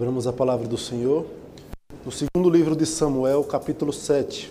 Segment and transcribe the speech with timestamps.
[0.00, 1.26] Abramos a palavra do Senhor
[2.06, 4.50] no segundo livro de Samuel, capítulo 7.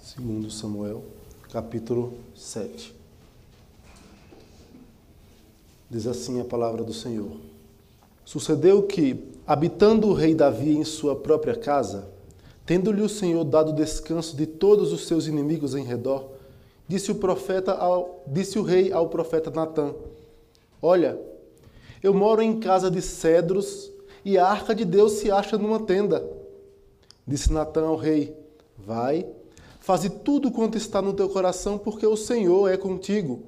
[0.00, 1.04] Segundo Samuel,
[1.52, 2.94] capítulo 7.
[5.90, 7.32] Diz assim a palavra do Senhor.
[8.24, 12.08] Sucedeu que, habitando o rei Davi em sua própria casa,
[12.64, 16.30] tendo-lhe o Senhor dado descanso de todos os seus inimigos em redor,
[16.88, 19.92] disse o profeta ao, disse o rei ao profeta Natã:
[20.80, 21.20] Olha,
[22.02, 23.94] eu moro em casa de cedros
[24.26, 26.28] e a arca de Deus se acha numa tenda.
[27.24, 28.36] Disse Natã ao rei:
[28.76, 29.24] Vai,
[29.78, 33.44] faze tudo quanto está no teu coração, porque o Senhor é contigo.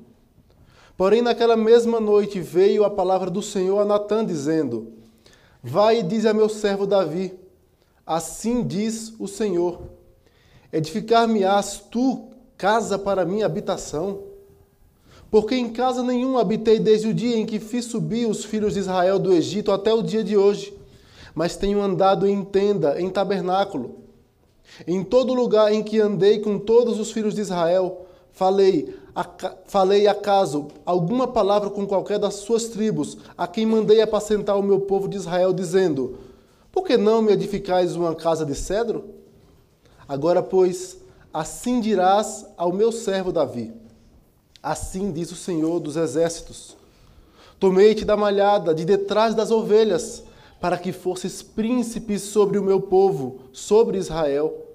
[0.96, 4.92] Porém, naquela mesma noite veio a palavra do Senhor a Natã, dizendo:
[5.60, 7.36] Vai e diz a meu servo Davi:
[8.06, 9.80] Assim diz o Senhor:
[10.72, 14.27] Edificar-me-ás tu casa para minha habitação?
[15.30, 18.80] Porque em casa nenhum habitei desde o dia em que fiz subir os filhos de
[18.80, 20.74] Israel do Egito até o dia de hoje,
[21.34, 23.96] mas tenho andado em tenda, em tabernáculo.
[24.86, 28.94] Em todo lugar em que andei com todos os filhos de Israel, falei,
[29.66, 34.80] falei acaso alguma palavra com qualquer das suas tribos, a quem mandei apacentar o meu
[34.80, 36.18] povo de Israel, dizendo:
[36.72, 39.04] Por que não me edificais uma casa de cedro?
[40.06, 40.98] Agora, pois,
[41.32, 43.87] assim dirás ao meu servo Davi
[44.62, 46.76] Assim diz o Senhor dos Exércitos:
[47.58, 50.24] Tomei-te da malhada, de detrás das ovelhas,
[50.60, 54.66] para que fosses príncipe sobre o meu povo, sobre Israel.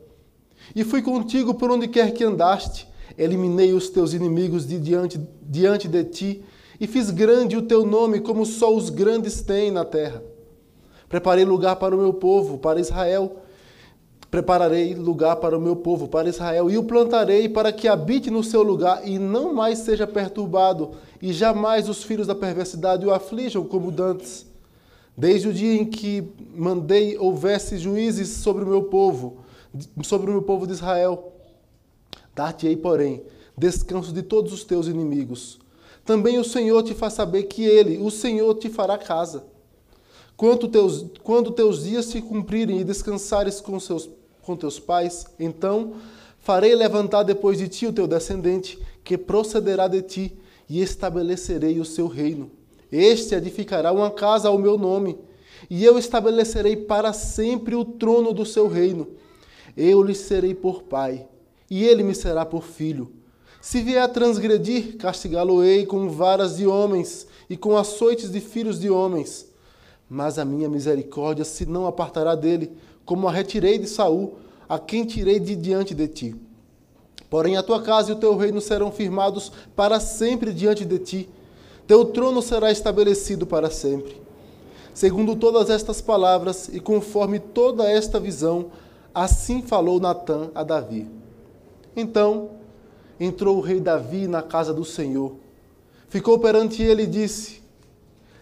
[0.75, 5.88] E fui contigo por onde quer que andaste, eliminei os teus inimigos de diante, diante
[5.88, 6.45] de ti,
[6.80, 10.23] e fiz grande o teu nome, como só os grandes têm na terra.
[11.09, 13.42] Preparei lugar para o meu povo, para Israel,
[14.34, 18.44] Prepararei lugar para o meu povo, para Israel, e o plantarei para que habite no
[18.44, 23.64] seu lugar e não mais seja perturbado, e jamais os filhos da perversidade o aflijam
[23.64, 24.48] como dantes.
[25.16, 29.38] Desde o dia em que mandei houvesse juízes sobre o meu povo,
[30.02, 31.31] sobre o meu povo de Israel.
[32.34, 33.22] Dar-te-ei, porém,
[33.56, 35.59] descanso de todos os teus inimigos.
[36.03, 39.44] Também o Senhor te faz saber que Ele, o Senhor, te fará casa.
[40.36, 44.09] Quando teus, quando teus dias se cumprirem e descansares com seus
[44.44, 45.94] com teus pais, então
[46.40, 50.38] farei levantar depois de ti o teu descendente, que procederá de ti,
[50.70, 52.50] e estabelecerei o seu reino.
[52.92, 55.18] Este edificará uma casa ao meu nome,
[55.70, 59.08] e eu estabelecerei para sempre o trono do seu reino.
[59.76, 61.28] Eu lhe serei por pai,
[61.70, 63.12] e ele me será por filho.
[63.62, 68.90] Se vier a transgredir, castigá-lo-ei com varas de homens e com açoites de filhos de
[68.90, 69.48] homens.
[70.10, 72.72] Mas a minha misericórdia se não apartará dele,
[73.06, 74.36] como a retirei de Saul,
[74.68, 76.36] a quem tirei de diante de ti.
[77.30, 81.30] Porém, a tua casa e o teu reino serão firmados para sempre diante de ti.
[81.88, 84.22] Teu trono será estabelecido para sempre.
[84.94, 88.68] Segundo todas estas palavras e conforme toda esta visão,
[89.13, 91.09] assim falou Natã a Davi.
[91.96, 92.52] Então
[93.19, 95.34] entrou o rei Davi na casa do Senhor.
[96.09, 97.63] Ficou perante ele e disse: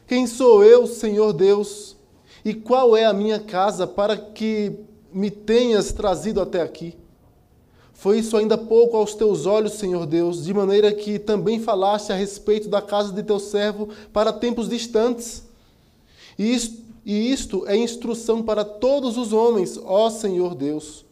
[0.05, 1.95] Quem sou eu, Senhor Deus?
[2.43, 4.73] E qual é a minha casa para que
[5.13, 6.95] me tenhas trazido até aqui?
[8.01, 12.15] Foi isso ainda pouco aos teus olhos, Senhor Deus, de maneira que também falaste a
[12.15, 15.43] respeito da casa de teu servo para tempos distantes.
[16.35, 21.05] E isto, e isto é instrução para todos os homens, ó Senhor Deus.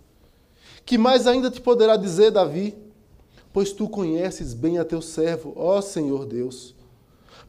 [0.84, 2.75] Que mais ainda te poderá dizer, Davi?
[3.53, 6.73] Pois tu conheces bem a teu servo, ó Senhor Deus.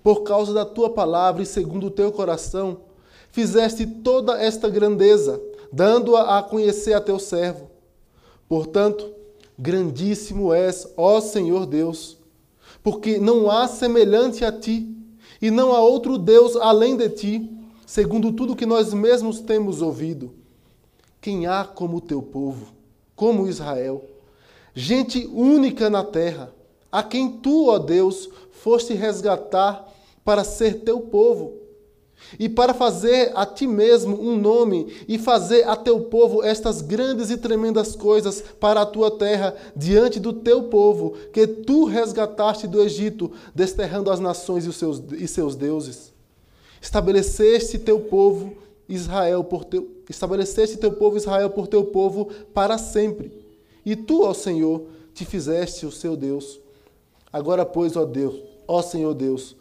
[0.03, 2.83] Por causa da tua palavra e segundo o teu coração,
[3.31, 5.41] fizeste toda esta grandeza,
[5.73, 7.71] dando-a a conhecer a teu servo.
[8.49, 9.13] Portanto,
[9.59, 12.17] grandíssimo és, ó Senhor Deus,
[12.83, 14.97] porque não há semelhante a ti,
[15.41, 17.51] e não há outro Deus além de ti,
[17.87, 20.35] segundo tudo que nós mesmos temos ouvido.
[21.21, 22.69] Quem há como o teu povo,
[23.15, 24.05] como Israel,
[24.75, 26.53] gente única na terra,
[26.91, 29.89] a quem tu, ó Deus, foste resgatar
[30.25, 31.60] para ser teu povo
[32.39, 37.31] e para fazer a ti mesmo um nome e fazer a teu povo estas grandes
[37.31, 42.83] e tremendas coisas para a tua terra diante do teu povo que tu resgataste do
[42.83, 46.13] Egito, desterrando as nações e, os seus, e seus deuses.
[46.81, 48.55] Estabeleceste teu povo
[48.89, 53.33] Israel por teu estabeleceste teu povo Israel por teu povo para sempre.
[53.87, 54.83] E tu, ó Senhor,
[55.15, 56.59] te fizeste o seu Deus.
[57.33, 58.35] Agora, pois, ó Deus,
[58.67, 59.55] ó Senhor Deus,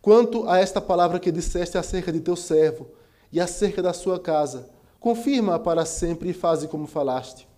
[0.00, 2.86] Quanto a esta palavra que disseste acerca de teu servo
[3.32, 4.68] e acerca da sua casa,
[5.00, 7.48] confirma para sempre e faze como falaste.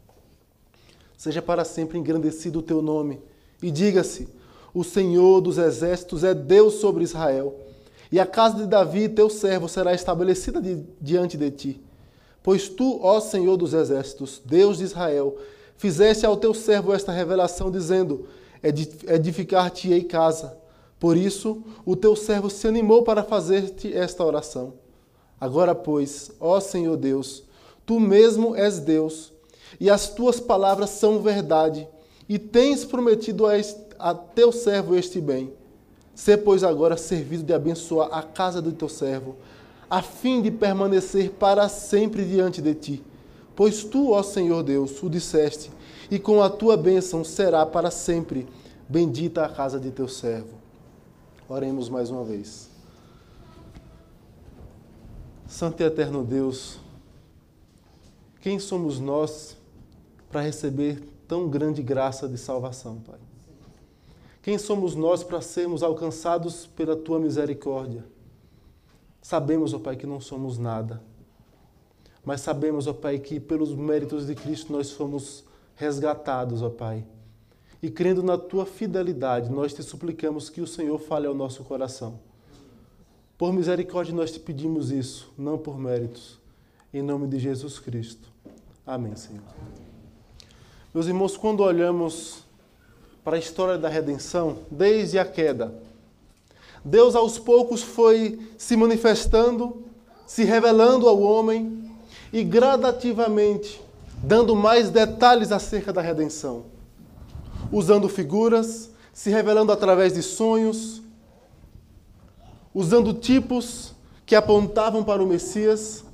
[1.17, 3.21] Seja para sempre engrandecido o teu nome,
[3.63, 4.29] e diga-se:
[4.73, 7.55] O Senhor dos exércitos é Deus sobre Israel.
[8.13, 10.61] e a casa de Davi, teu servo, será estabelecida
[11.01, 11.81] diante de ti.
[12.43, 15.37] Pois tu, ó Senhor dos exércitos, Deus de Israel,
[15.77, 18.27] fizeste ao teu servo esta revelação, dizendo:
[18.63, 20.60] Edificar-te-ei casa.
[21.01, 24.75] Por isso, o teu servo se animou para fazer-te esta oração.
[25.41, 27.43] Agora, pois, ó Senhor Deus,
[27.87, 29.33] tu mesmo és Deus,
[29.81, 31.89] e as tuas palavras são verdade,
[32.29, 33.53] e tens prometido a,
[33.99, 35.55] a teu servo este bem.
[36.15, 39.37] Sê, pois, agora servido de abençoar a casa do teu servo,
[39.89, 43.05] a fim de permanecer para sempre diante de ti.
[43.57, 45.71] Pois tu, ó Senhor Deus, o disseste,
[46.11, 48.47] e com a tua bênção será para sempre
[48.87, 50.60] bendita a casa de teu servo.
[51.51, 52.71] Oremos mais uma vez.
[55.49, 56.79] Santo e eterno Deus,
[58.41, 59.57] quem somos nós
[60.31, 63.19] para receber tão grande graça de salvação, Pai?
[64.41, 68.05] Quem somos nós para sermos alcançados pela tua misericórdia?
[69.21, 71.03] Sabemos, ó Pai, que não somos nada.
[72.25, 75.43] Mas sabemos, ó Pai, que pelos méritos de Cristo nós fomos
[75.75, 77.05] resgatados, ó Pai.
[77.83, 82.19] E crendo na tua fidelidade, nós te suplicamos que o Senhor fale ao nosso coração.
[83.39, 86.39] Por misericórdia nós te pedimos isso, não por méritos.
[86.93, 88.29] Em nome de Jesus Cristo.
[88.87, 89.43] Amém, Senhor.
[90.93, 92.45] Meus irmãos, quando olhamos
[93.25, 95.73] para a história da redenção, desde a queda.
[96.85, 99.85] Deus aos poucos foi se manifestando,
[100.27, 101.91] se revelando ao homem
[102.33, 103.81] e gradativamente
[104.23, 106.65] dando mais detalhes acerca da redenção,
[107.73, 111.03] usando figuras, se revelando através de sonhos,
[112.75, 113.95] usando tipos
[114.25, 116.05] que apontavam para o Messias,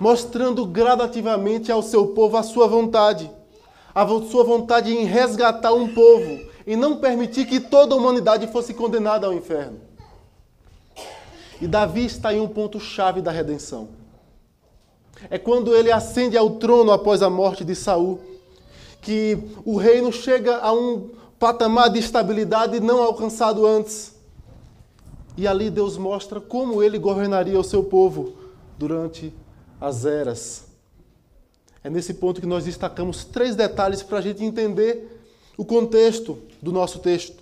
[0.00, 3.30] mostrando gradativamente ao seu povo a sua vontade
[3.96, 8.74] a sua vontade em resgatar um povo e não permitir que toda a humanidade fosse
[8.74, 9.80] condenada ao inferno.
[11.62, 13.88] E Davi está em um ponto-chave da redenção.
[15.30, 18.20] É quando ele ascende ao trono após a morte de Saul,
[19.06, 24.14] que o reino chega a um patamar de estabilidade não alcançado antes.
[25.36, 28.34] E ali Deus mostra como ele governaria o seu povo
[28.76, 29.32] durante
[29.80, 30.66] as eras
[31.86, 35.22] é nesse ponto que nós destacamos três detalhes para a gente entender
[35.56, 37.40] o contexto do nosso texto.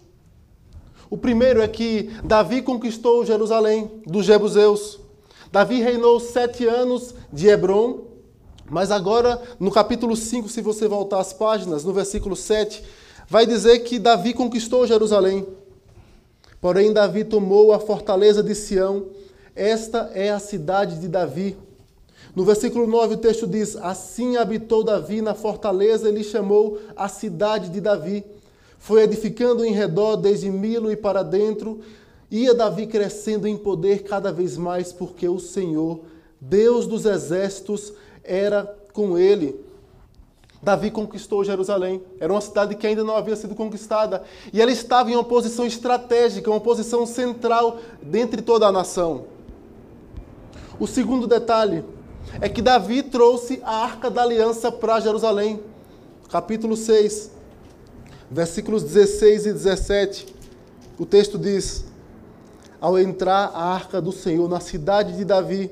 [1.09, 5.01] O primeiro é que Davi conquistou Jerusalém dos Jebuseus.
[5.51, 8.03] Davi reinou sete anos de Hebron,
[8.71, 12.83] mas agora, no capítulo 5, se você voltar às páginas, no versículo 7,
[13.29, 15.47] vai dizer que Davi conquistou Jerusalém.
[16.61, 19.07] Porém, Davi tomou a fortaleza de Sião.
[19.55, 21.57] Esta é a cidade de Davi.
[22.35, 27.69] No versículo 9 o texto diz: Assim habitou Davi na fortaleza, ele chamou a cidade
[27.69, 28.25] de Davi.
[28.79, 31.81] Foi edificando em redor desde Milo e para dentro.
[32.31, 36.01] Ia Davi crescendo em poder cada vez mais, porque o Senhor,
[36.41, 37.93] Deus dos exércitos,
[38.25, 39.65] era com ele.
[40.63, 42.03] Davi conquistou Jerusalém.
[42.19, 44.23] Era uma cidade que ainda não havia sido conquistada.
[44.53, 49.27] E ela estava em uma posição estratégica, uma posição central dentre toda a nação.
[50.81, 51.85] O segundo detalhe
[52.41, 55.61] é que Davi trouxe a arca da aliança para Jerusalém.
[56.31, 57.31] Capítulo 6,
[58.31, 60.35] versículos 16 e 17.
[60.99, 61.85] O texto diz:
[62.81, 65.71] Ao entrar a arca do Senhor na cidade de Davi,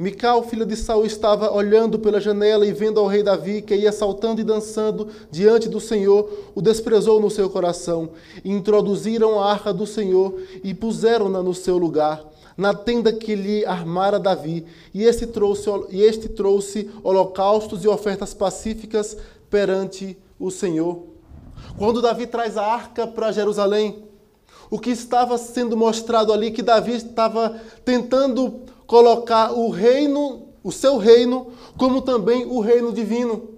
[0.00, 3.92] Mical, filha de Saul, estava olhando pela janela e vendo ao rei Davi, que ia
[3.92, 8.08] saltando e dançando diante do Senhor, o desprezou no seu coração.
[8.42, 12.24] Introduziram a arca do Senhor e puseram-na no seu lugar
[12.56, 18.34] na tenda que lhe armara Davi, e este trouxe, e este trouxe holocaustos e ofertas
[18.34, 19.16] pacíficas
[19.48, 21.04] perante o Senhor.
[21.78, 24.04] Quando Davi traz a arca para Jerusalém,
[24.70, 30.98] o que estava sendo mostrado ali que Davi estava tentando colocar o reino, o seu
[30.98, 33.50] reino, como também o reino divino.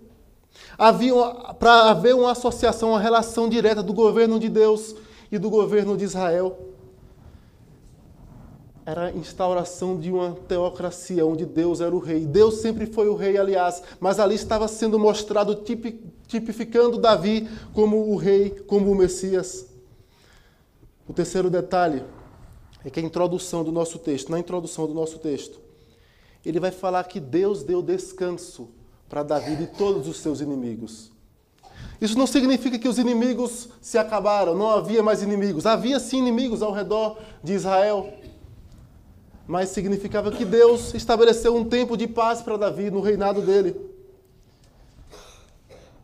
[1.58, 4.94] Para haver uma associação, uma relação direta do governo de Deus
[5.30, 6.68] e do governo de Israel
[8.84, 12.26] era a instauração de uma teocracia onde Deus era o rei.
[12.26, 15.54] Deus sempre foi o rei, aliás, mas ali estava sendo mostrado,
[16.26, 19.64] tipificando Davi como o rei, como o Messias.
[21.08, 22.02] O terceiro detalhe
[22.84, 25.60] é que a introdução do nosso texto, na introdução do nosso texto,
[26.44, 28.68] ele vai falar que Deus deu descanso
[29.08, 31.10] para Davi de todos os seus inimigos.
[32.00, 35.66] Isso não significa que os inimigos se acabaram, não havia mais inimigos.
[35.66, 38.12] Havia sim inimigos ao redor de Israel
[39.46, 43.76] mas significava que Deus estabeleceu um tempo de paz para Davi no reinado dele.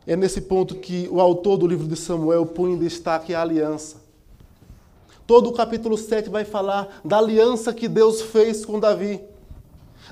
[0.07, 3.97] É nesse ponto que o autor do livro de Samuel põe em destaque a aliança.
[5.29, 9.21] Todo o capítulo 7 vai falar da aliança que Deus fez com Davi.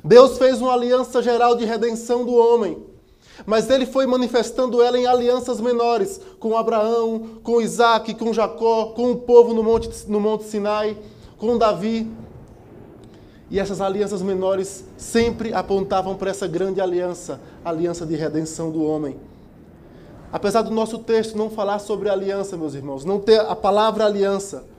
[0.04, 2.84] Deus fez uma aliança geral de redenção do homem,
[3.46, 9.12] mas ele foi manifestando ela em alianças menores, com Abraão, com Isaac, com Jacó, com
[9.12, 10.98] o povo no Monte, no Monte Sinai,
[11.38, 12.06] com Davi.
[13.50, 18.84] E essas alianças menores sempre apontavam para essa grande aliança, a aliança de redenção do
[18.84, 19.16] homem.
[20.30, 24.75] Apesar do nosso texto não falar sobre aliança, meus irmãos, não ter a palavra aliança,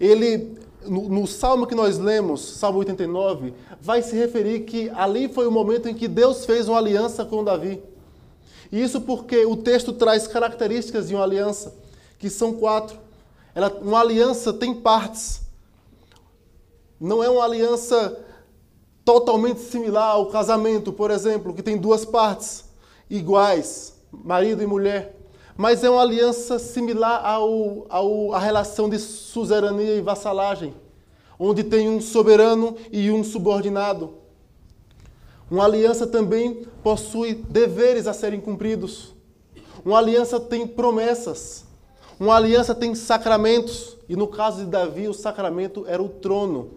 [0.00, 5.46] ele, no, no, salmo que nós lemos, Salmo 89, vai se referir que ali foi
[5.46, 7.82] o momento em que Deus fez uma aliança com Davi.
[8.70, 11.74] E isso porque o texto traz características de uma aliança,
[12.18, 12.98] que são quatro.
[13.54, 15.40] Ela, uma aliança tem partes.
[17.00, 18.18] Não é uma aliança
[19.04, 22.64] totalmente similar ao casamento, por exemplo, que tem duas partes
[23.08, 25.17] iguais, marido e mulher.
[25.58, 30.72] Mas é uma aliança similar ao, ao, à relação de suzerania e vassalagem,
[31.36, 34.14] onde tem um soberano e um subordinado.
[35.50, 39.16] Uma aliança também possui deveres a serem cumpridos.
[39.84, 41.64] Uma aliança tem promessas.
[42.20, 43.96] Uma aliança tem sacramentos.
[44.08, 46.70] E no caso de Davi, o sacramento era o trono.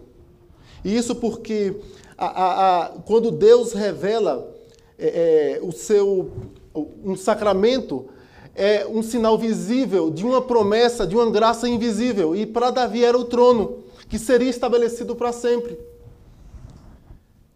[0.84, 1.76] E isso porque
[2.18, 4.52] a, a, a, quando Deus revela
[4.98, 6.32] é, é, o seu
[6.74, 8.08] um sacramento,
[8.54, 12.36] é um sinal visível de uma promessa, de uma graça invisível.
[12.36, 15.78] E para Davi era o trono, que seria estabelecido para sempre.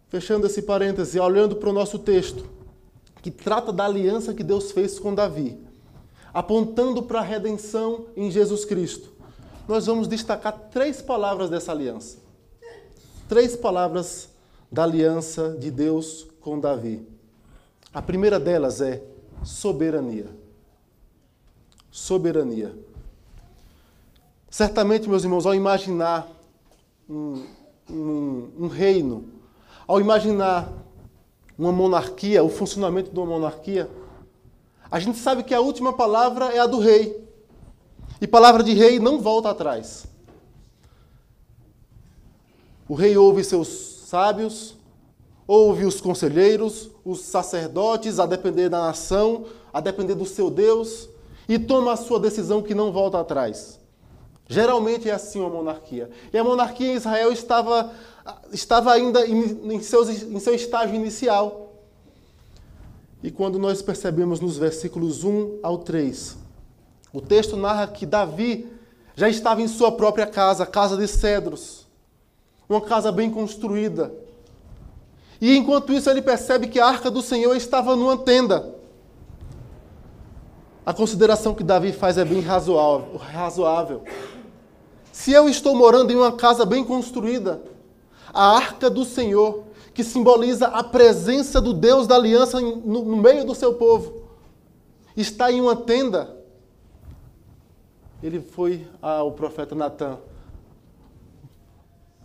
[0.09, 2.45] Fechando esse parêntese, olhando para o nosso texto,
[3.21, 5.59] que trata da aliança que Deus fez com Davi,
[6.33, 9.11] apontando para a redenção em Jesus Cristo,
[9.67, 12.27] nós vamos destacar três palavras dessa aliança
[13.27, 14.29] três palavras
[14.71, 17.05] da aliança de Deus com Davi.
[17.93, 19.03] A primeira delas é
[19.43, 20.27] soberania.
[21.97, 22.77] Soberania.
[24.51, 26.29] Certamente, meus irmãos, ao imaginar
[27.09, 27.43] um,
[27.89, 29.25] um, um reino,
[29.87, 30.71] ao imaginar
[31.57, 33.89] uma monarquia, o funcionamento de uma monarquia,
[34.91, 37.27] a gente sabe que a última palavra é a do rei.
[38.21, 40.05] E palavra de rei não volta atrás.
[42.87, 43.69] O rei ouve seus
[44.05, 44.77] sábios,
[45.47, 51.09] ouve os conselheiros, os sacerdotes, a depender da nação, a depender do seu Deus,
[51.47, 53.79] e toma a sua decisão que não volta atrás.
[54.47, 56.09] Geralmente é assim uma monarquia.
[56.31, 57.91] E a monarquia em Israel estava,
[58.51, 61.73] estava ainda em, em, seus, em seu estágio inicial.
[63.21, 66.37] E quando nós percebemos nos versículos 1 ao 3,
[67.11, 68.71] o texto narra que Davi
[69.15, 71.87] já estava em sua própria casa, casa de cedros
[72.69, 74.13] uma casa bem construída.
[75.39, 78.75] E enquanto isso, ele percebe que a arca do Senhor estava numa tenda.
[80.87, 84.05] A consideração que Davi faz é bem razoável.
[85.11, 87.61] Se eu estou morando em uma casa bem construída,
[88.33, 93.53] a arca do Senhor, que simboliza a presença do Deus da aliança no meio do
[93.53, 94.21] seu povo,
[95.17, 96.37] está em uma tenda.
[98.23, 100.17] Ele foi ao profeta Natan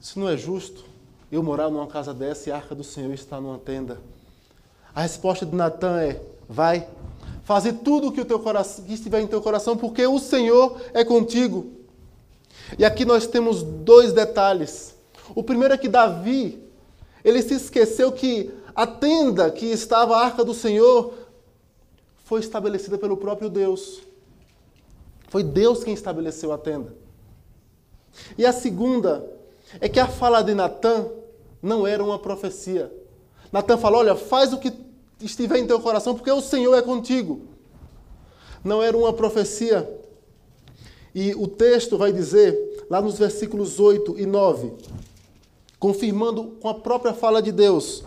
[0.03, 0.85] isso não é justo
[1.31, 4.01] eu morar numa casa dessa e a arca do Senhor está numa tenda.
[4.93, 6.89] A resposta de Natan é: vai,
[7.45, 10.81] fazer tudo o que, o teu coração, que estiver em teu coração, porque o Senhor
[10.95, 11.73] é contigo.
[12.79, 14.95] E aqui nós temos dois detalhes.
[15.35, 16.63] O primeiro é que Davi,
[17.25, 21.15] ele se esqueceu que a tenda que estava a arca do Senhor
[22.25, 24.01] foi estabelecida pelo próprio Deus.
[25.29, 26.95] Foi Deus quem estabeleceu a tenda.
[28.37, 29.27] E a segunda
[29.81, 31.09] é que a fala de Natan
[31.63, 32.93] não era uma profecia.
[33.51, 34.71] Natan falou: Olha, faz o que
[35.23, 37.43] estiver em teu coração, porque o Senhor é contigo.
[38.65, 39.89] Não era uma profecia.
[41.15, 44.73] E o texto vai dizer, lá nos versículos 8 e 9,
[45.79, 48.03] confirmando com a própria fala de Deus: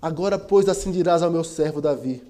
[0.00, 2.22] Agora, pois, assim dirás ao meu servo Davi: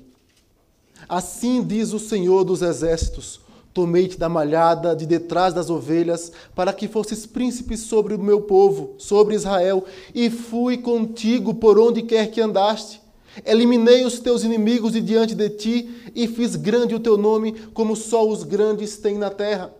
[1.08, 3.45] Assim diz o Senhor dos exércitos
[3.76, 8.94] Tomei-te da malhada de detrás das ovelhas, para que fosses príncipe sobre o meu povo,
[8.96, 13.02] sobre Israel, e fui contigo por onde quer que andaste.
[13.44, 17.94] Eliminei os teus inimigos de diante de ti, e fiz grande o teu nome, como
[17.94, 19.70] só os grandes têm na terra.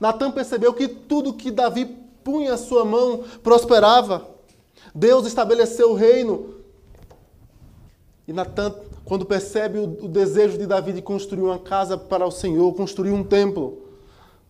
[0.00, 1.84] Natan percebeu que tudo que Davi
[2.24, 4.26] punha a sua mão prosperava.
[4.94, 6.63] Deus estabeleceu o reino.
[8.26, 12.30] E Natan quando percebe o, o, desejo de Davi de construir uma casa para o
[12.30, 13.82] Senhor, construir um templo,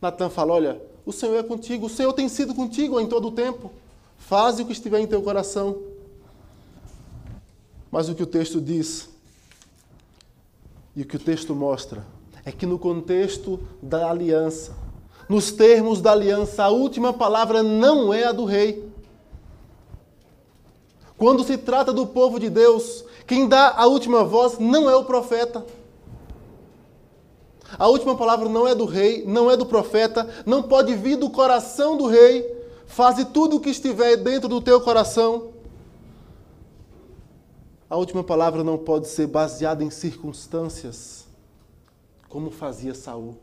[0.00, 3.32] Natan fala: Olha, o Senhor é contigo, o Senhor tem sido contigo em todo o
[3.32, 3.72] tempo.
[4.16, 5.82] Faze o que estiver em teu coração.
[7.90, 9.08] Mas o que o texto diz
[10.96, 12.04] e o que o texto mostra
[12.44, 14.76] é que no contexto da aliança,
[15.28, 18.88] nos termos da aliança, a última palavra não é a do rei.
[21.16, 25.04] Quando se trata do povo de Deus, quem dá a última voz não é o
[25.04, 25.64] profeta.
[27.78, 31.30] A última palavra não é do rei, não é do profeta, não pode vir do
[31.30, 32.52] coração do rei.
[32.86, 35.54] Faze tudo o que estiver dentro do teu coração.
[37.88, 41.26] A última palavra não pode ser baseada em circunstâncias,
[42.28, 43.36] como fazia Saul.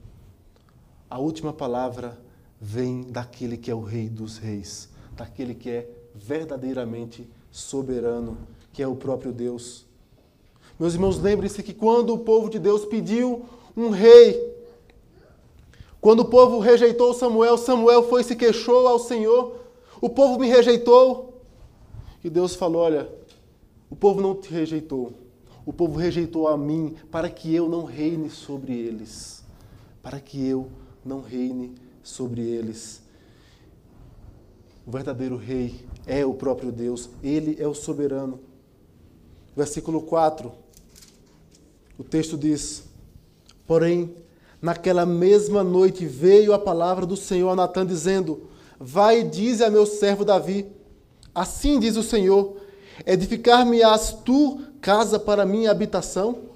[1.09, 2.17] A última palavra
[2.59, 8.37] vem daquele que é o rei dos reis, daquele que é verdadeiramente soberano,
[8.73, 9.85] que é o próprio Deus.
[10.79, 14.51] Meus irmãos, lembre-se que quando o povo de Deus pediu um rei,
[16.01, 19.55] quando o povo rejeitou Samuel, Samuel foi e se queixou ao Senhor.
[20.01, 21.39] O povo me rejeitou.
[22.23, 23.07] E Deus falou: Olha,
[23.89, 25.13] o povo não te rejeitou.
[25.63, 29.43] O povo rejeitou a mim para que eu não reine sobre eles.
[30.01, 30.67] Para que eu
[31.05, 33.03] não reine sobre eles.
[34.85, 38.39] O verdadeiro rei é o próprio Deus, ele é o soberano.
[39.55, 40.51] Versículo 4.
[41.97, 42.83] O texto diz:
[43.67, 44.15] Porém,
[44.61, 49.69] naquela mesma noite veio a palavra do Senhor a Natã, dizendo: Vai e dize a
[49.69, 50.71] meu servo Davi:
[51.33, 52.57] Assim diz o Senhor:
[53.05, 56.49] Edificar-me-ás tu casa para minha habitação?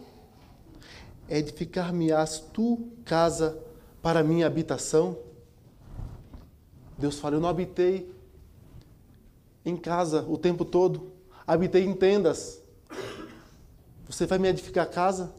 [1.30, 3.58] Edificar-me-ás tu casa
[4.02, 5.18] para minha habitação?
[6.98, 8.14] Deus fala: Eu não habitei
[9.66, 11.12] em casa o tempo todo,
[11.46, 12.65] habitei em tendas.
[14.08, 15.34] Você vai me edificar casa?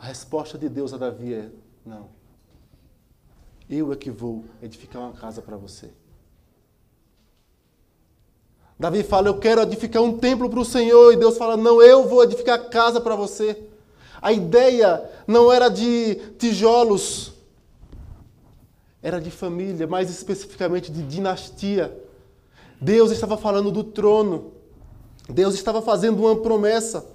[0.00, 1.50] A resposta de Deus a Davi é:
[1.84, 2.08] Não.
[3.68, 5.90] Eu é que vou edificar uma casa para você.
[8.78, 11.12] Davi fala: Eu quero edificar um templo para o Senhor.
[11.12, 13.62] E Deus fala: Não, eu vou edificar casa para você.
[14.22, 17.32] A ideia não era de tijolos,
[19.02, 21.94] era de família, mais especificamente de dinastia.
[22.80, 24.52] Deus estava falando do trono.
[25.28, 27.13] Deus estava fazendo uma promessa.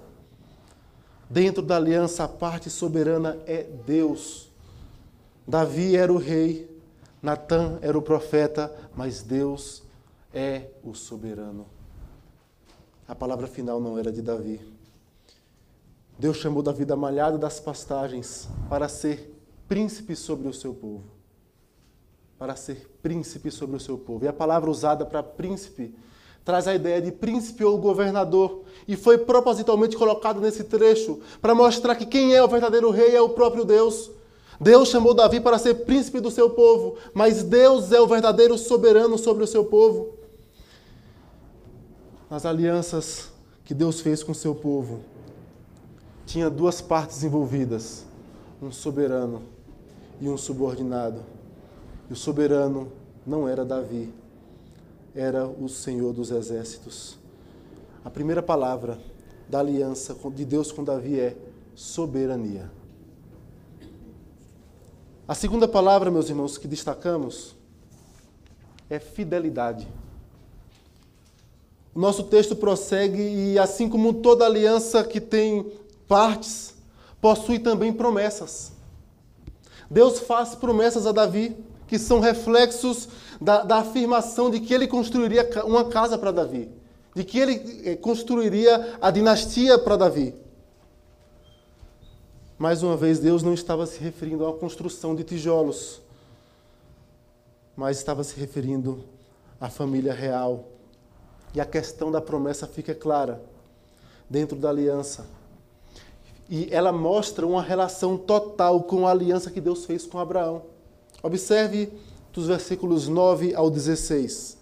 [1.30, 4.50] Dentro da aliança, a parte soberana é Deus.
[5.46, 6.68] Davi era o rei,
[7.22, 9.84] Natã era o profeta, mas Deus
[10.34, 11.66] é o soberano.
[13.06, 14.60] A palavra final não era de Davi.
[16.18, 19.32] Deus chamou Davi da malhada das pastagens para ser
[19.68, 21.20] príncipe sobre o seu povo
[22.40, 24.24] para ser príncipe sobre o seu povo.
[24.24, 25.94] E a palavra usada para príncipe
[26.44, 28.62] traz a ideia de príncipe ou governador.
[28.88, 33.20] E foi propositalmente colocado nesse trecho para mostrar que quem é o verdadeiro rei é
[33.20, 34.10] o próprio Deus.
[34.60, 39.16] Deus chamou Davi para ser príncipe do seu povo, mas Deus é o verdadeiro soberano
[39.16, 40.14] sobre o seu povo.
[42.28, 43.30] Nas alianças
[43.64, 45.00] que Deus fez com o seu povo,
[46.26, 48.04] tinha duas partes envolvidas:
[48.60, 49.42] um soberano
[50.20, 51.22] e um subordinado.
[52.10, 52.92] E o soberano
[53.26, 54.12] não era Davi,
[55.14, 57.18] era o Senhor dos exércitos.
[58.04, 58.98] A primeira palavra
[59.48, 61.36] da aliança de Deus com Davi é
[61.74, 62.70] soberania.
[65.26, 67.54] A segunda palavra, meus irmãos, que destacamos
[68.88, 69.86] é fidelidade.
[71.94, 75.72] O nosso texto prossegue e, assim como toda aliança que tem
[76.06, 76.74] partes,
[77.20, 78.72] possui também promessas.
[79.90, 81.56] Deus faz promessas a Davi
[81.90, 83.08] que são reflexos
[83.40, 86.70] da, da afirmação de que ele construiria uma casa para Davi,
[87.16, 90.32] de que ele eh, construiria a dinastia para Davi.
[92.56, 96.00] Mais uma vez, Deus não estava se referindo uma construção de tijolos,
[97.74, 99.02] mas estava se referindo
[99.60, 100.66] à família real.
[101.52, 103.42] E a questão da promessa fica clara
[104.28, 105.26] dentro da aliança.
[106.48, 110.78] E ela mostra uma relação total com a aliança que Deus fez com Abraão.
[111.22, 111.92] Observe
[112.32, 114.58] dos versículos 9 ao 16.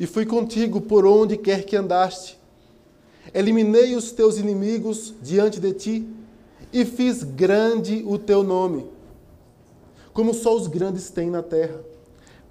[0.00, 2.38] E fui contigo por onde quer que andaste.
[3.34, 6.08] Eliminei os teus inimigos diante de ti
[6.72, 8.86] e fiz grande o teu nome,
[10.12, 11.80] como só os grandes têm na terra.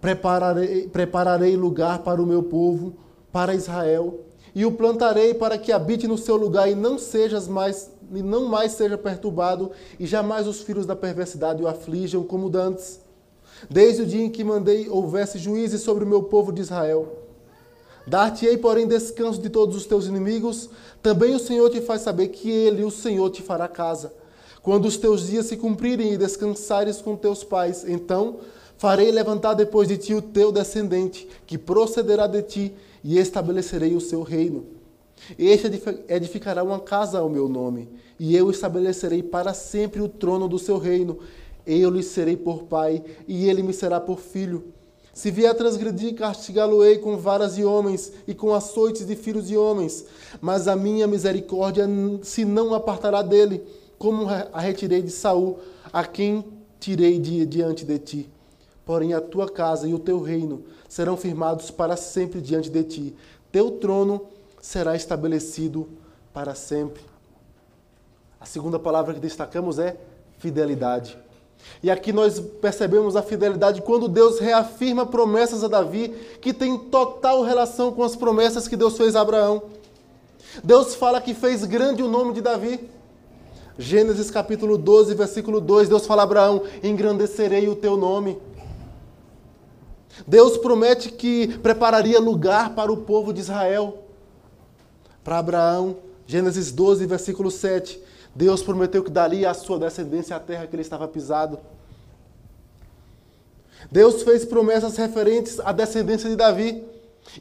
[0.02, 2.94] Prepararei, prepararei lugar para o meu povo,
[3.32, 4.20] para Israel,
[4.54, 8.46] e o plantarei para que habite no seu lugar e não sejas mais e não
[8.46, 13.00] mais seja perturbado, e jamais os filhos da perversidade o aflijam como dantes.
[13.70, 17.24] Desde o dia em que mandei houvesse juízes sobre o meu povo de Israel.
[18.06, 20.70] Dar-te-ei, porém, descanso de todos os teus inimigos.
[21.02, 24.14] Também o Senhor te faz saber que Ele, o Senhor, te fará casa.
[24.62, 28.38] Quando os teus dias se cumprirem e descansares com teus pais, então
[28.78, 34.02] farei levantar depois de ti o teu descendente, que procederá de ti, e estabelecerei o
[34.02, 34.77] seu reino.
[35.38, 35.68] Este
[36.08, 40.78] edificará uma casa ao meu nome, e eu estabelecerei para sempre o trono do seu
[40.78, 41.20] reino.
[41.66, 44.74] Eu lhe serei por pai, e ele me será por filho.
[45.18, 49.58] Se vier a transgredir, castigá-lo-ei com varas de homens e com açoites de filhos de
[49.58, 50.06] homens.
[50.40, 51.90] Mas a minha misericórdia
[52.22, 53.64] se não apartará dele,
[53.98, 55.58] como a retirei de Saul,
[55.92, 56.46] a quem
[56.80, 58.30] tirei de, diante de ti.
[58.86, 63.16] Porém, a tua casa e o teu reino serão firmados para sempre diante de ti.
[63.52, 64.22] Teu trono
[64.68, 65.88] será estabelecido
[66.34, 67.02] para sempre.
[68.38, 69.96] A segunda palavra que destacamos é
[70.40, 71.18] fidelidade.
[71.82, 76.10] E aqui nós percebemos a fidelidade quando Deus reafirma promessas a Davi
[76.42, 79.64] que tem total relação com as promessas que Deus fez a Abraão.
[80.62, 82.90] Deus fala que fez grande o nome de Davi.
[83.78, 88.38] Gênesis capítulo 12, versículo 2, Deus fala a Abraão: engrandecerei o teu nome.
[90.28, 94.04] Deus promete que prepararia lugar para o povo de Israel.
[95.28, 98.02] Para Abraão, Gênesis 12, versículo 7,
[98.34, 101.60] Deus prometeu que daria à sua descendência a terra que ele estava pisado.
[103.92, 106.82] Deus fez promessas referentes à descendência de Davi.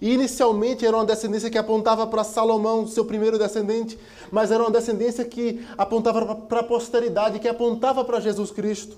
[0.03, 3.97] E inicialmente era uma descendência que apontava para Salomão, seu primeiro descendente,
[4.33, 8.97] mas era uma descendência que apontava para a posteridade, que apontava para Jesus Cristo.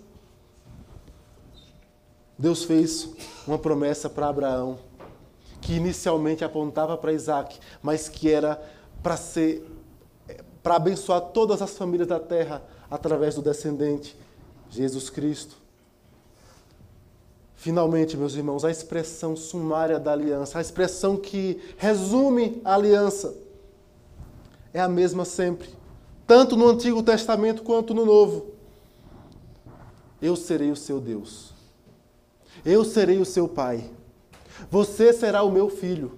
[2.39, 3.07] Deus fez
[3.47, 4.79] uma promessa para Abraão,
[5.61, 8.59] que inicialmente apontava para Isaac, mas que era
[9.03, 9.65] para ser
[10.63, 14.15] para abençoar todas as famílias da terra através do descendente,
[14.69, 15.57] Jesus Cristo.
[17.55, 23.35] Finalmente, meus irmãos, a expressão sumária da aliança, a expressão que resume a aliança,
[24.73, 25.71] é a mesma sempre,
[26.27, 28.49] tanto no Antigo Testamento quanto no Novo.
[30.21, 31.55] Eu serei o seu Deus.
[32.65, 33.89] Eu serei o seu pai.
[34.71, 36.13] Você será o meu filho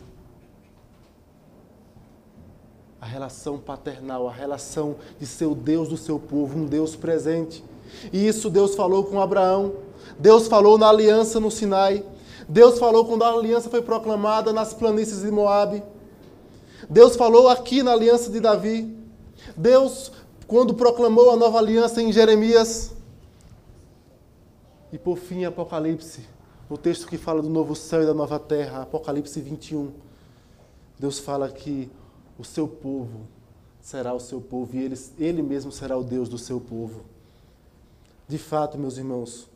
[3.01, 7.65] a relação paternal, a relação de ser o Deus do seu povo, um Deus presente.
[8.13, 9.73] E isso Deus falou com Abraão,
[10.19, 12.05] Deus falou na aliança no Sinai,
[12.49, 15.83] Deus falou quando a aliança foi proclamada nas planícies de Moabe.
[16.89, 18.97] Deus falou aqui na aliança de Davi.
[19.57, 20.11] Deus,
[20.47, 22.93] quando proclamou a nova aliança em Jeremias.
[24.93, 26.27] E por fim, Apocalipse,
[26.69, 29.93] o texto que fala do novo céu e da nova terra, Apocalipse 21.
[30.99, 31.89] Deus fala que
[32.41, 33.29] o seu povo
[33.83, 37.03] será o seu povo e ele, ele mesmo será o Deus do seu povo.
[38.27, 39.47] De fato, meus irmãos,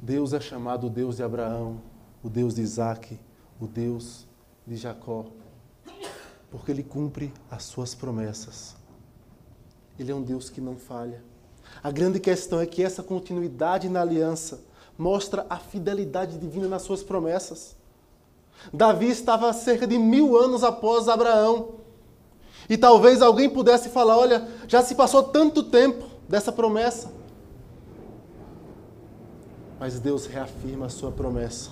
[0.00, 1.82] Deus é chamado o Deus de Abraão,
[2.22, 3.18] o Deus de Isaac,
[3.60, 4.26] o Deus
[4.64, 5.26] de Jacó,
[6.52, 8.76] porque Ele cumpre as suas promessas.
[9.98, 11.20] Ele é um Deus que não falha.
[11.82, 14.60] A grande questão é que essa continuidade na aliança
[14.96, 17.76] mostra a fidelidade divina nas suas promessas.
[18.72, 21.78] Davi estava cerca de mil anos após Abraão.
[22.68, 27.10] E talvez alguém pudesse falar: olha, já se passou tanto tempo dessa promessa.
[29.80, 31.70] Mas Deus reafirma a sua promessa.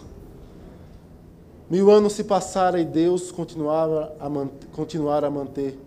[1.69, 5.79] Mil anos se passaram e Deus continuava a manter, continuar a manter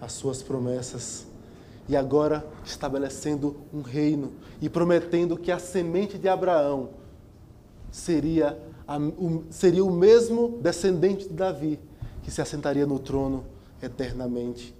[0.00, 1.24] as suas promessas.
[1.88, 6.90] E agora estabelecendo um reino e prometendo que a semente de Abraão
[7.90, 8.58] seria
[9.50, 11.78] seria o mesmo descendente de Davi
[12.22, 13.44] que se assentaria no trono
[13.82, 14.74] eternamente.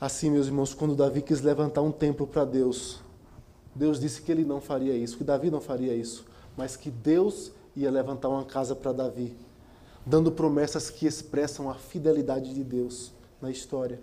[0.00, 3.00] Assim, meus irmãos, quando Davi quis levantar um templo para Deus,
[3.74, 6.24] Deus disse que ele não faria isso, que Davi não faria isso,
[6.56, 9.36] mas que Deus ia levantar uma casa para Davi,
[10.04, 14.00] dando promessas que expressam a fidelidade de Deus na história.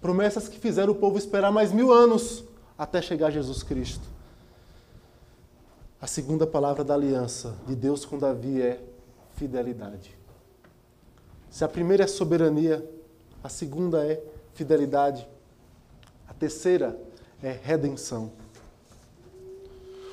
[0.00, 2.44] Promessas que fizeram o povo esperar mais mil anos
[2.76, 4.13] até chegar Jesus Cristo.
[6.04, 8.78] A segunda palavra da aliança de Deus com Davi é
[9.36, 10.14] fidelidade.
[11.48, 12.86] Se a primeira é soberania,
[13.42, 15.26] a segunda é fidelidade.
[16.28, 16.94] A terceira
[17.42, 18.32] é redenção.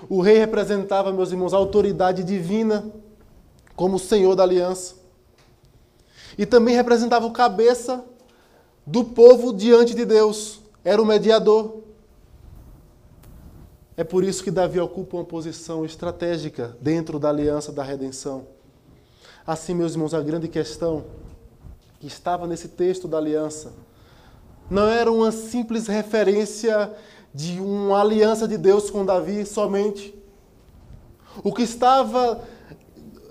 [0.08, 2.89] O rei representava, meus irmãos, a autoridade divina
[3.75, 4.95] como Senhor da aliança.
[6.38, 8.01] E também representava o cabeça
[8.88, 10.62] do povo diante de Deus.
[10.86, 11.84] Era o mediador.
[14.01, 18.47] É por isso que Davi ocupa uma posição estratégica dentro da aliança da redenção.
[19.45, 21.05] Assim, meus irmãos, a grande questão
[21.99, 23.71] que estava nesse texto da aliança
[24.71, 26.91] não era uma simples referência
[27.31, 30.15] de uma aliança de Deus com Davi somente.
[31.43, 32.43] O que estava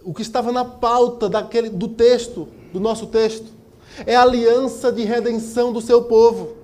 [0.05, 3.51] o que estava na pauta daquele do texto, do nosso texto,
[4.07, 6.55] é a aliança de redenção do seu povo.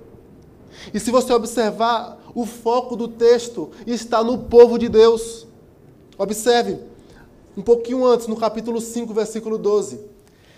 [0.93, 5.47] E se você observar o foco do texto está no povo de Deus.
[6.19, 6.77] Observe,
[7.57, 9.99] um pouquinho antes, no capítulo 5, versículo 12.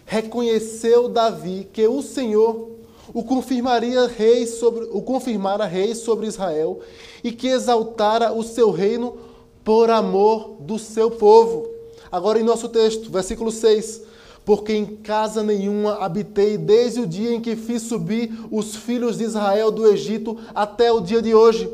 [0.06, 2.68] reconheceu Davi que o Senhor
[3.14, 6.82] o confirmaria rei sobre o confirmara rei sobre Israel
[7.24, 9.18] e que exaltara o seu reino
[9.64, 11.66] por amor do seu povo.
[12.12, 14.02] Agora em nosso texto, versículo 6.
[14.50, 19.24] Porque em casa nenhuma habitei desde o dia em que fiz subir os filhos de
[19.24, 21.72] Israel do Egito até o dia de hoje,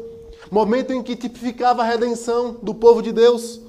[0.52, 3.62] momento em que tipificava a redenção do povo de Deus.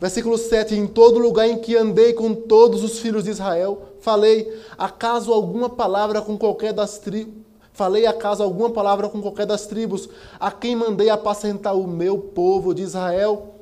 [0.00, 4.50] Versículo 7: Em todo lugar em que andei com todos os filhos de Israel, falei,
[4.78, 7.34] acaso alguma palavra com qualquer das tribos.
[7.74, 10.08] Falei acaso alguma palavra com qualquer das tribos,
[10.40, 13.57] a quem mandei apacentar o meu povo de Israel?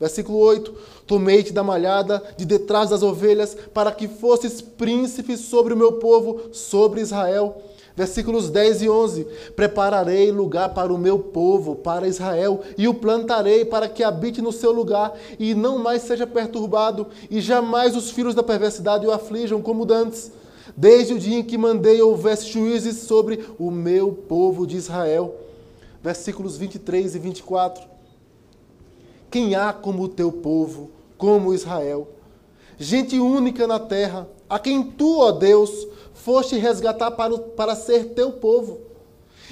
[0.00, 0.74] Versículo 8:
[1.06, 6.40] Tomei-te da malhada, de detrás das ovelhas, para que fosses príncipe sobre o meu povo,
[6.52, 7.60] sobre Israel.
[7.94, 13.66] Versículos 10 e 11: Prepararei lugar para o meu povo, para Israel, e o plantarei
[13.66, 18.34] para que habite no seu lugar e não mais seja perturbado, e jamais os filhos
[18.34, 20.32] da perversidade o aflijam como dantes.
[20.74, 25.34] Desde o dia em que mandei houvesse juízes sobre o meu povo de Israel.
[26.02, 27.99] Versículos 23 e 24.
[29.30, 32.08] Quem há como o teu povo, como Israel?
[32.76, 38.32] Gente única na terra, a quem tu, ó Deus, foste resgatar para, para ser teu
[38.32, 38.80] povo,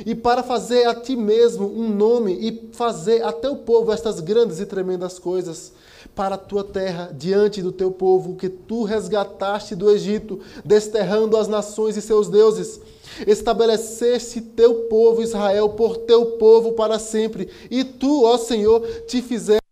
[0.05, 4.59] e para fazer a ti mesmo um nome e fazer a teu povo estas grandes
[4.59, 5.73] e tremendas coisas,
[6.15, 11.47] para a tua terra, diante do teu povo, que tu resgataste do Egito, desterrando as
[11.47, 12.81] nações e seus deuses.
[13.27, 19.68] Estabeleceste teu povo Israel por teu povo para sempre, e tu, ó Senhor, te fizeste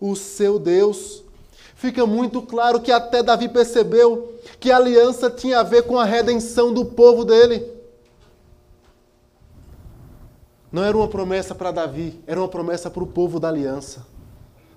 [0.00, 1.22] o seu Deus
[1.74, 6.04] fica muito claro que até Davi percebeu que a aliança tinha a ver com a
[6.04, 7.66] redenção do povo dele.
[10.70, 14.06] Não era uma promessa para Davi, era uma promessa para o povo da aliança.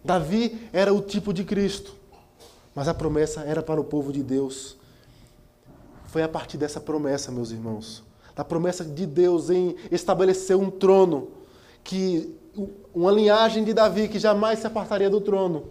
[0.04, 1.94] Davi era o tipo de Cristo,
[2.74, 4.78] mas a promessa era para o povo de Deus.
[6.06, 8.02] Foi a partir dessa promessa, meus irmãos,
[8.34, 11.30] da promessa de Deus em estabelecer um trono,
[11.84, 12.34] que
[12.94, 15.70] uma linhagem de Davi que jamais se apartaria do trono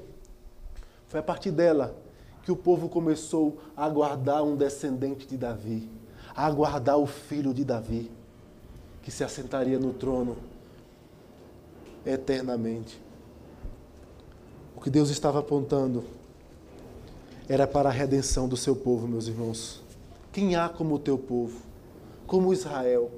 [1.06, 1.94] foi a partir dela
[2.42, 5.88] que o povo começou a aguardar um descendente de Davi,
[6.34, 8.10] a aguardar o filho de Davi,
[9.02, 10.36] que se assentaria no trono
[12.04, 13.00] eternamente.
[14.74, 16.02] O que Deus estava apontando
[17.48, 19.82] era para a redenção do seu povo, meus irmãos.
[20.32, 21.60] Quem há como o teu povo,
[22.26, 23.10] como Israel,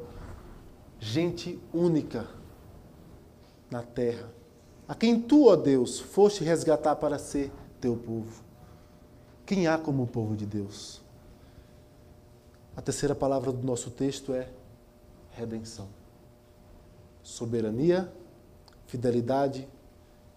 [0.98, 2.27] gente única
[3.70, 4.29] na terra,
[4.87, 7.50] a quem tu, ó Deus, foste resgatar para ser
[7.81, 8.42] teu povo.
[9.46, 11.00] Quem há como o povo de Deus?
[12.77, 14.48] A terceira palavra do nosso texto é
[15.31, 15.88] redenção.
[17.22, 18.12] Soberania,
[18.87, 19.68] fidelidade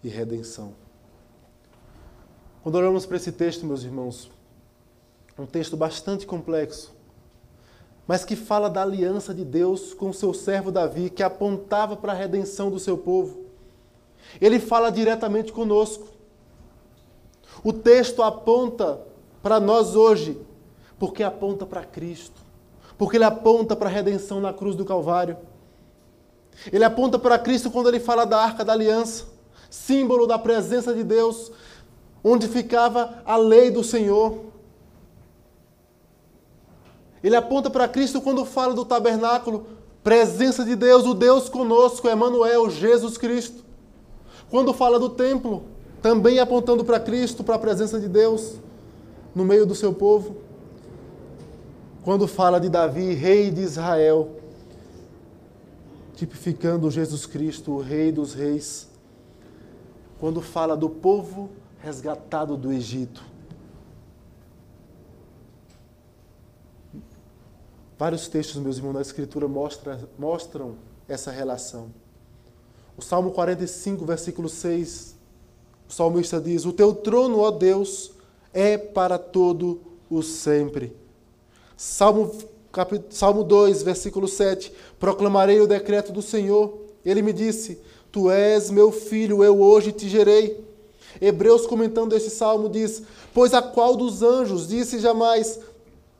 [0.02, 0.74] e redenção.
[2.62, 4.30] Quando olhamos para esse texto, meus irmãos,
[5.38, 6.94] um texto bastante complexo,
[8.08, 12.12] mas que fala da aliança de Deus com o seu servo Davi, que apontava para
[12.12, 13.40] a redenção do seu povo.
[14.40, 16.08] Ele fala diretamente conosco.
[17.62, 18.98] O texto aponta
[19.42, 20.40] para nós hoje,
[20.98, 22.40] porque aponta para Cristo,
[22.96, 25.36] porque ele aponta para a redenção na cruz do Calvário.
[26.72, 29.26] Ele aponta para Cristo quando ele fala da arca da aliança,
[29.68, 31.52] símbolo da presença de Deus,
[32.24, 34.46] onde ficava a lei do Senhor.
[37.22, 39.66] Ele aponta para Cristo quando fala do tabernáculo,
[40.02, 43.64] presença de Deus, o Deus conosco, Emmanuel, Jesus Cristo.
[44.50, 45.64] Quando fala do templo,
[46.00, 48.54] também apontando para Cristo, para a presença de Deus
[49.34, 50.36] no meio do seu povo.
[52.02, 54.36] Quando fala de Davi, rei de Israel,
[56.14, 58.88] tipificando Jesus Cristo, o rei dos reis.
[60.18, 63.22] Quando fala do povo resgatado do Egito.
[67.98, 70.76] Vários textos, meus irmãos, da Escritura mostra, mostram
[71.08, 71.88] essa relação.
[72.96, 75.16] O Salmo 45, versículo 6,
[75.88, 78.12] o salmista diz: O teu trono, ó Deus,
[78.54, 80.96] é para todo o sempre.
[81.76, 82.32] Salmo,
[82.70, 83.02] cap...
[83.10, 84.72] Salmo 2, versículo 7.
[85.00, 86.78] Proclamarei o decreto do Senhor.
[87.04, 87.80] Ele me disse:
[88.12, 90.64] Tu és meu filho, eu hoje te gerei.
[91.20, 93.02] Hebreus, comentando esse salmo, diz:
[93.34, 95.58] Pois a qual dos anjos disse jamais: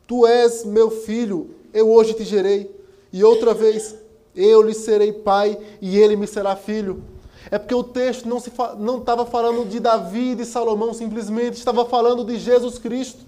[0.09, 2.71] Tu és meu filho, eu hoje te gerei.
[3.13, 3.95] E outra vez:
[4.35, 7.03] Eu lhe serei pai e ele me será filho.
[7.51, 11.85] É porque o texto não estava não falando de Davi e de Salomão simplesmente, estava
[11.85, 13.25] falando de Jesus Cristo.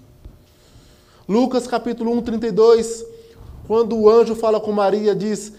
[1.26, 3.04] Lucas capítulo 1, 32,
[3.66, 5.52] quando o anjo fala com Maria, diz: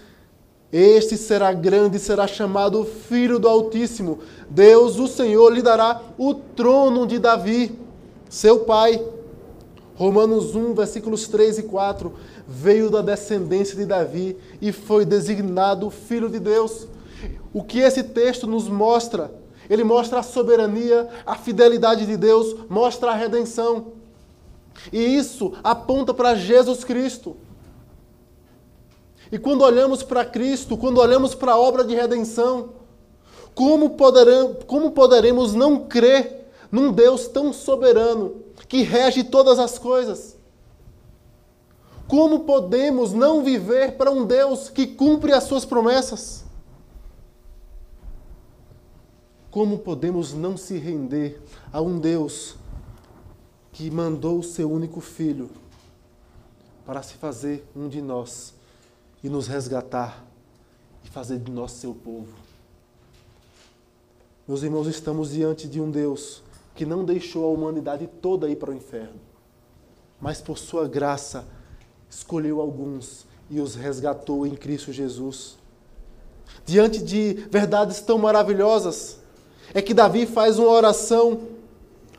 [0.71, 4.19] Este será grande e será chamado Filho do Altíssimo.
[4.49, 7.79] Deus, o Senhor, lhe dará o trono de Davi,
[8.29, 9.01] seu pai.
[9.95, 12.13] Romanos 1, versículos 3 e 4,
[12.51, 16.87] veio da descendência de Davi e foi designado filho de Deus.
[17.53, 19.31] O que esse texto nos mostra?
[19.69, 23.93] Ele mostra a soberania, a fidelidade de Deus, mostra a redenção.
[24.91, 27.37] E isso aponta para Jesus Cristo.
[29.31, 32.71] E quando olhamos para Cristo, quando olhamos para a obra de redenção,
[33.55, 40.40] como, poderão, como poderemos não crer num Deus tão soberano que rege todas as coisas?
[42.11, 46.43] Como podemos não viver para um Deus que cumpre as suas promessas?
[49.49, 52.57] Como podemos não se render a um Deus
[53.71, 55.49] que mandou o seu único filho
[56.85, 58.53] para se fazer um de nós
[59.23, 60.21] e nos resgatar
[61.05, 62.33] e fazer de nós seu povo.
[64.45, 66.43] Meus irmãos, estamos diante de um Deus
[66.75, 69.21] que não deixou a humanidade toda ir para o inferno,
[70.19, 71.47] mas por sua graça
[72.11, 75.57] escolheu alguns e os resgatou em Cristo Jesus.
[76.65, 79.17] Diante de verdades tão maravilhosas,
[79.73, 81.41] é que Davi faz uma oração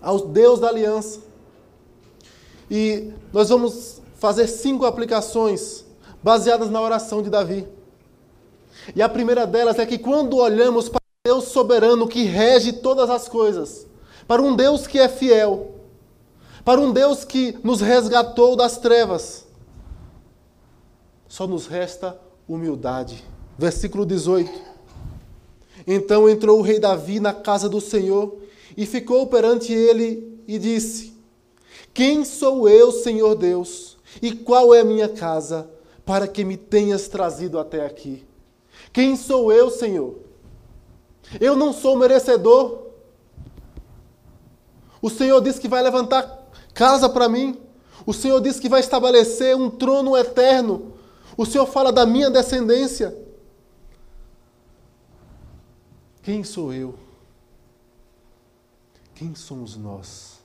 [0.00, 1.20] ao Deus da aliança.
[2.70, 5.84] E nós vamos fazer cinco aplicações
[6.22, 7.68] baseadas na oração de Davi.
[8.96, 13.28] E a primeira delas é que quando olhamos para Deus soberano que rege todas as
[13.28, 13.86] coisas,
[14.26, 15.72] para um Deus que é fiel,
[16.64, 19.44] para um Deus que nos resgatou das trevas,
[21.32, 23.24] só nos resta humildade.
[23.56, 24.50] Versículo 18.
[25.86, 28.36] Então entrou o rei Davi na casa do Senhor
[28.76, 31.16] e ficou perante ele e disse:
[31.94, 35.70] Quem sou eu, Senhor Deus, e qual é a minha casa?
[36.04, 38.26] para que me tenhas trazido até aqui.
[38.92, 40.16] Quem sou eu, Senhor?
[41.40, 42.88] Eu não sou merecedor.
[45.00, 47.56] O Senhor disse que vai levantar casa para mim.
[48.04, 50.91] O Senhor disse que vai estabelecer um trono eterno.
[51.36, 53.16] O Senhor fala da minha descendência.
[56.22, 56.94] Quem sou eu?
[59.14, 60.40] Quem somos nós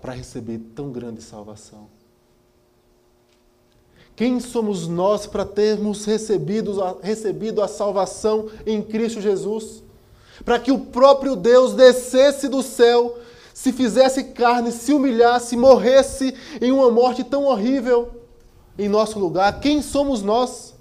[0.00, 1.88] para receber tão grande salvação?
[4.16, 9.82] Quem somos nós para termos recebido a, recebido a salvação em Cristo Jesus?
[10.44, 13.18] Para que o próprio Deus descesse do céu,
[13.52, 18.19] se fizesse carne, se humilhasse, morresse em uma morte tão horrível
[18.80, 19.60] em nosso lugar.
[19.60, 20.74] Quem somos nós?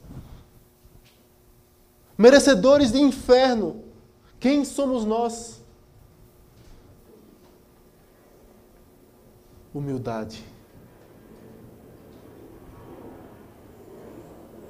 [2.17, 3.83] Merecedores de inferno.
[4.39, 5.61] Quem somos nós?
[9.73, 10.41] Humildade.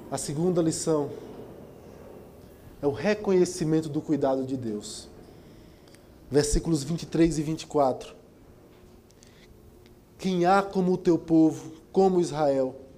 [0.10, 1.12] A segunda lição
[2.82, 5.08] é o reconhecimento do cuidado de Deus.
[6.32, 8.16] Versículos 23 e 24.
[10.18, 12.89] Quem há como o teu povo, como Israel,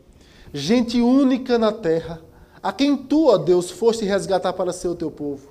[0.54, 2.22] gente única na terra,
[2.62, 5.50] a quem tu, ó Deus, foste resgatar para ser o teu povo,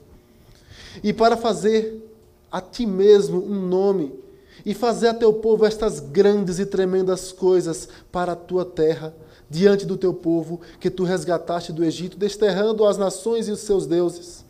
[1.03, 2.09] e para fazer
[2.51, 4.13] a ti mesmo um nome,
[4.65, 9.15] e fazer a teu povo estas grandes e tremendas coisas para a tua terra
[9.49, 13.87] diante do teu povo que tu resgataste do Egito, desterrando as nações e os seus
[13.87, 14.45] deuses.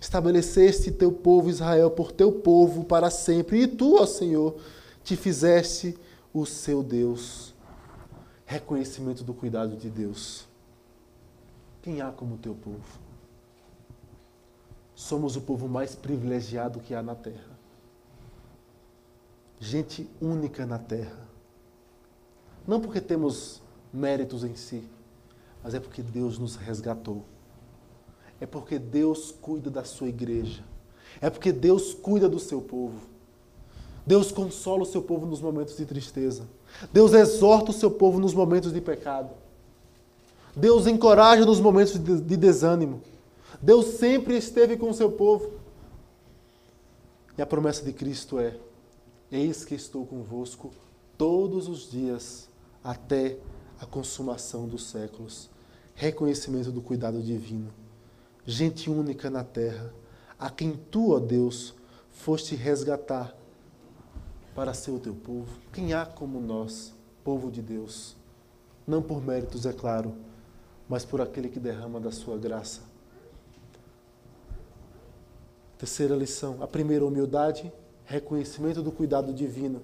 [0.00, 4.56] Estabeleceste teu povo Israel por teu povo para sempre, e tu, ó Senhor,
[5.02, 5.96] te fizeste
[6.32, 7.53] o seu Deus.
[8.46, 10.46] Reconhecimento do cuidado de Deus.
[11.82, 12.98] Quem há como teu povo?
[14.94, 17.58] Somos o povo mais privilegiado que há na terra.
[19.58, 21.26] Gente única na terra.
[22.66, 23.60] Não porque temos
[23.92, 24.88] méritos em si,
[25.62, 27.24] mas é porque Deus nos resgatou.
[28.40, 30.64] É porque Deus cuida da sua igreja.
[31.20, 33.00] É porque Deus cuida do seu povo.
[34.06, 36.46] Deus consola o seu povo nos momentos de tristeza.
[36.92, 39.30] Deus exorta o seu povo nos momentos de pecado.
[40.54, 43.00] Deus encoraja nos momentos de desânimo.
[43.60, 45.52] Deus sempre esteve com o seu povo.
[47.36, 48.56] E a promessa de Cristo é:
[49.30, 50.70] Eis que estou convosco
[51.18, 52.48] todos os dias
[52.82, 53.38] até
[53.80, 55.50] a consumação dos séculos,
[55.94, 57.72] reconhecimento do cuidado divino,
[58.46, 59.92] gente única na terra,
[60.38, 61.74] a quem tu, ó Deus,
[62.10, 63.36] foste resgatar
[64.54, 65.58] para ser o teu povo.
[65.72, 66.92] Quem há como nós,
[67.24, 68.16] povo de Deus?
[68.86, 70.14] Não por méritos, é claro,
[70.88, 72.82] mas por aquele que derrama da sua graça.
[75.78, 77.72] Terceira lição: a primeira, humildade,
[78.04, 79.82] reconhecimento do cuidado divino.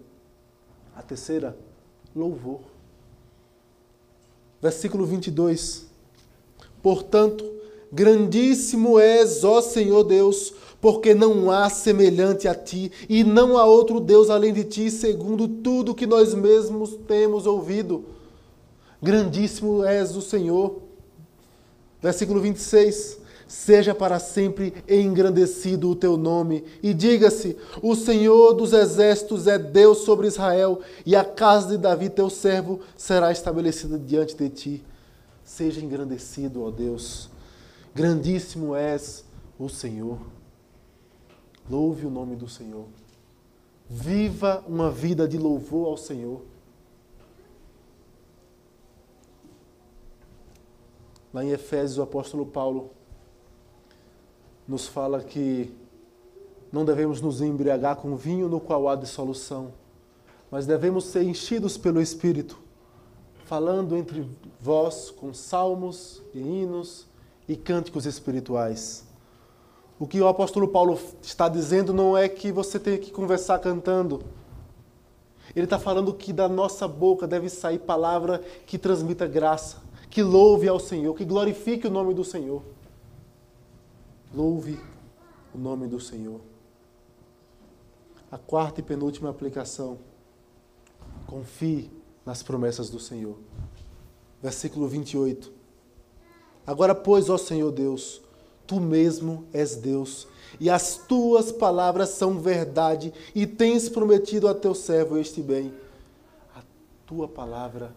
[0.95, 1.57] A terceira,
[2.15, 2.61] louvor.
[4.61, 5.87] Versículo 22.
[6.83, 7.45] Portanto,
[7.93, 14.01] grandíssimo és, ó Senhor Deus, porque não há semelhante a ti, e não há outro
[14.01, 18.05] Deus além de ti, segundo tudo que nós mesmos temos ouvido.
[19.03, 20.81] Grandíssimo és o Senhor.
[22.01, 23.19] Versículo 26.
[23.47, 29.99] Seja para sempre engrandecido o teu nome, e diga-se: O Senhor dos exércitos é Deus
[29.99, 34.85] sobre Israel, e a casa de Davi, teu servo, será estabelecida diante de ti.
[35.45, 37.29] Seja engrandecido, ó Deus.
[37.93, 39.25] Grandíssimo és
[39.59, 40.19] o Senhor.
[41.71, 42.87] Louve o nome do Senhor.
[43.89, 46.43] Viva uma vida de louvor ao Senhor.
[51.33, 52.91] Lá em Efésios, o apóstolo Paulo
[54.67, 55.73] nos fala que
[56.73, 59.73] não devemos nos embriagar com vinho no qual há dissolução,
[60.51, 62.59] mas devemos ser enchidos pelo Espírito,
[63.45, 64.29] falando entre
[64.61, 67.07] vós com salmos e hinos
[67.49, 69.10] e cânticos espirituais.
[70.01, 74.23] O que o apóstolo Paulo está dizendo não é que você tem que conversar cantando.
[75.55, 79.77] Ele está falando que da nossa boca deve sair palavra que transmita graça,
[80.09, 82.63] que louve ao Senhor, que glorifique o nome do Senhor.
[84.35, 84.81] Louve
[85.55, 86.41] o nome do Senhor.
[88.33, 89.99] A quarta e penúltima aplicação.
[91.27, 91.91] Confie
[92.25, 93.37] nas promessas do Senhor.
[94.43, 95.53] Versículo 28.
[96.67, 98.23] Agora, pois, ó Senhor Deus,
[98.71, 100.29] Tu mesmo és Deus,
[100.61, 105.75] e as tuas palavras são verdade, e tens prometido a teu servo este bem.
[106.55, 106.63] A
[107.05, 107.93] tua palavra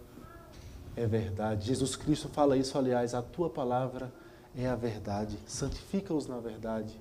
[0.96, 1.68] é verdade.
[1.68, 4.12] Jesus Cristo fala isso, aliás, a tua palavra
[4.58, 5.38] é a verdade.
[5.46, 7.00] Santifica-os na verdade.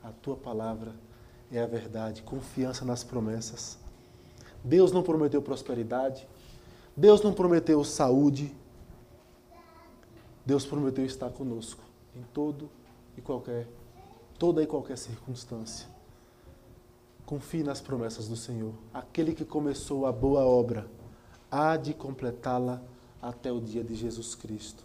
[0.00, 0.94] A tua palavra
[1.50, 2.22] é a verdade.
[2.22, 3.78] Confiança nas promessas.
[4.62, 6.24] Deus não prometeu prosperidade.
[6.96, 8.54] Deus não prometeu saúde.
[10.46, 11.82] Deus prometeu estar conosco
[12.14, 12.77] em todo
[13.18, 13.66] e qualquer,
[14.38, 15.88] toda e qualquer circunstância.
[17.26, 18.72] Confie nas promessas do Senhor.
[18.94, 20.88] Aquele que começou a boa obra
[21.50, 22.80] há de completá-la
[23.20, 24.84] até o dia de Jesus Cristo.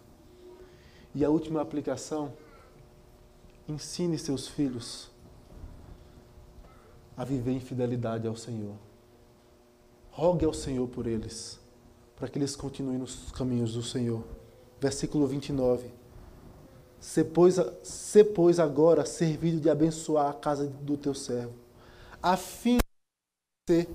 [1.14, 2.32] E a última aplicação:
[3.68, 5.10] ensine seus filhos
[7.16, 8.74] a viver em fidelidade ao Senhor.
[10.10, 11.60] Rogue ao Senhor por eles,
[12.16, 14.24] para que eles continuem nos caminhos do Senhor.
[14.80, 16.03] Versículo 29.
[17.04, 21.52] Se pois, se pois agora servido de abençoar a casa do teu servo,
[22.22, 23.88] a fim de ser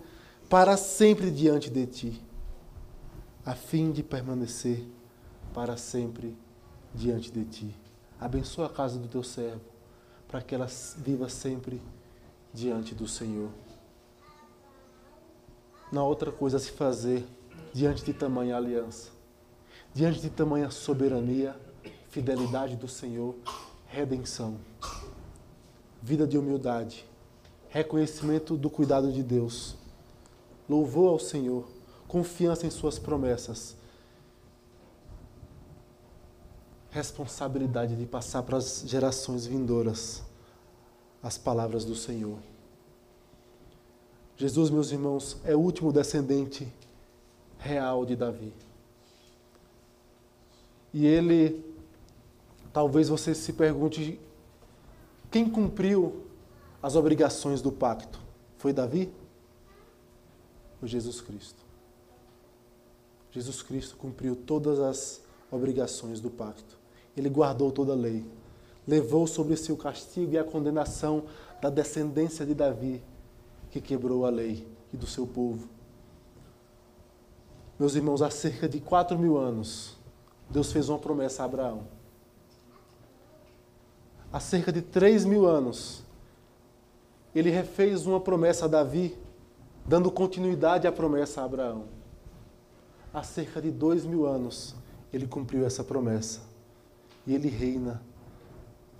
[0.48, 2.24] para sempre diante de ti,
[3.44, 4.88] a fim de permanecer
[5.56, 6.38] para sempre
[6.94, 7.76] diante de ti.
[8.20, 9.62] Abençoa a casa do teu servo,
[10.28, 11.82] para que ela viva sempre
[12.54, 13.50] diante do Senhor.
[15.92, 17.26] Não há outra coisa a se fazer
[17.74, 19.10] diante de tamanha aliança,
[19.96, 21.60] diante de tamanha soberania
[22.10, 23.36] fidelidade do Senhor,
[23.88, 24.58] redenção,
[26.02, 27.06] vida de humildade,
[27.70, 29.76] reconhecimento do cuidado de Deus,
[30.68, 31.68] louvor ao Senhor,
[32.08, 33.76] confiança em Suas promessas,
[36.90, 40.24] responsabilidade de passar para as gerações vindouras
[41.22, 42.40] as palavras do Senhor.
[44.36, 46.68] Jesus, meus irmãos, é o último descendente
[47.60, 48.54] real de Davi.
[50.94, 51.69] E ele
[52.80, 54.18] Talvez você se pergunte:
[55.30, 56.24] quem cumpriu
[56.82, 58.18] as obrigações do pacto?
[58.56, 59.12] Foi Davi?
[60.82, 61.62] Ou Jesus Cristo?
[63.32, 65.22] Jesus Cristo cumpriu todas as
[65.52, 66.78] obrigações do pacto.
[67.18, 68.26] Ele guardou toda a lei.
[68.88, 71.26] Levou sobre si o castigo e a condenação
[71.62, 73.04] da descendência de Davi,
[73.72, 75.68] que quebrou a lei e do seu povo.
[77.78, 79.98] Meus irmãos, há cerca de quatro mil anos,
[80.50, 81.99] Deus fez uma promessa a Abraão
[84.32, 86.04] há cerca de três mil anos,
[87.34, 89.18] ele refez uma promessa a Davi,
[89.86, 91.86] dando continuidade à promessa a Abraão.
[93.14, 94.76] Há cerca de dois mil anos,
[95.12, 96.42] ele cumpriu essa promessa.
[97.26, 98.02] E ele reina,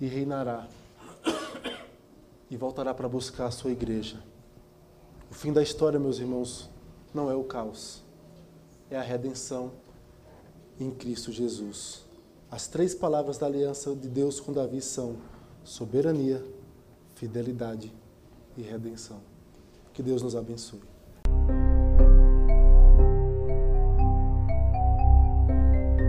[0.00, 0.68] e reinará,
[2.50, 4.22] e voltará para buscar a sua igreja.
[5.30, 6.68] O fim da história, meus irmãos,
[7.14, 8.02] não é o caos,
[8.90, 9.72] é a redenção
[10.78, 12.04] em Cristo Jesus.
[12.50, 15.16] As três palavras da aliança de Deus com Davi são
[15.62, 16.44] soberania,
[17.14, 17.92] fidelidade
[18.56, 19.20] e redenção.
[19.92, 20.80] Que Deus nos abençoe.